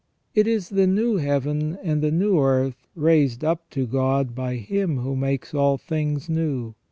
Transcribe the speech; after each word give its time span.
It 0.33 0.47
is 0.47 0.69
the 0.69 0.87
new 0.87 1.17
Heaven 1.17 1.77
and 1.83 2.01
the 2.01 2.09
new 2.09 2.39
earth 2.39 2.87
raised 2.95 3.43
up 3.43 3.69
to 3.69 3.85
God 3.85 4.33
by 4.33 4.55
Him 4.55 4.97
who 4.97 5.15
makes 5.15 5.53
all 5.53 5.77
things 5.77 6.27
new. 6.27 6.73